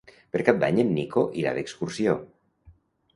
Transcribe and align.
Per 0.35 0.39
Cap 0.45 0.61
d'Any 0.63 0.79
en 0.83 0.89
Nico 0.95 1.25
irà 1.41 1.51
d'excursió. 1.57 2.17